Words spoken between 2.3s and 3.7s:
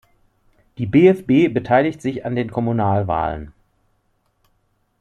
den Kommunalwahlen.